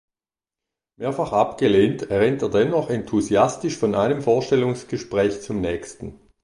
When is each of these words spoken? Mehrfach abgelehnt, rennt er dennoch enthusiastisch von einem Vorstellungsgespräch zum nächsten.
Mehrfach 0.97 1.31
abgelehnt, 1.31 2.09
rennt 2.09 2.41
er 2.41 2.49
dennoch 2.49 2.89
enthusiastisch 2.89 3.77
von 3.77 3.93
einem 3.93 4.23
Vorstellungsgespräch 4.23 5.43
zum 5.43 5.61
nächsten. 5.61 6.19